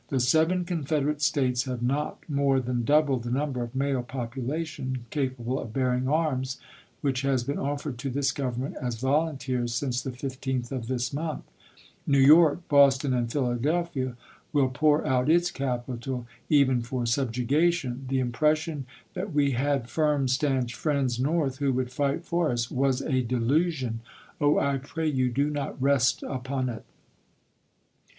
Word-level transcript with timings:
The 0.08 0.20
seven 0.20 0.66
Confederate 0.66 1.22
States 1.22 1.62
have 1.64 1.80
not 1.82 2.18
more 2.28 2.60
than 2.60 2.84
double 2.84 3.18
the 3.18 3.30
number 3.30 3.62
of 3.62 3.74
male 3.74 4.02
population 4.02 5.06
capable 5.08 5.58
of 5.58 5.72
bearing 5.72 6.06
arms 6.06 6.60
which 7.00 7.22
has 7.22 7.42
been 7.42 7.58
offered 7.58 7.96
to 8.00 8.10
this 8.10 8.30
Government 8.30 8.76
as 8.82 8.96
volunteers 9.00 9.72
since 9.72 10.02
the 10.02 10.10
15th 10.10 10.72
of 10.72 10.88
this 10.88 11.14
month. 11.14 11.44
New 12.06 12.18
York, 12.20 12.68
Boston, 12.68 13.14
and 13.14 13.32
Philadelphia 13.32 14.14
will 14.52 14.68
pour 14.68 15.06
out 15.06 15.30
its 15.30 15.50
capital 15.50 16.26
even 16.50 16.82
for 16.82 17.06
subjugation. 17.06 18.04
The 18.10 18.20
impression 18.20 18.84
that 19.14 19.32
we 19.32 19.52
had 19.52 19.88
firm, 19.88 20.28
stanch 20.28 20.74
friends 20.74 21.18
North 21.18 21.60
who 21.60 21.72
would 21.72 21.90
fight 21.90 22.26
for 22.26 22.50
us 22.52 22.70
was 22.70 23.00
a 23.00 23.22
delusion. 23.22 24.00
Oh! 24.38 24.58
I 24.58 24.76
pray 24.76 25.08
you 25.08 25.30
do 25.30 25.48
not 25.48 25.80
rest 25.80 26.22
upon 26.24 26.68
it. 26.68 26.84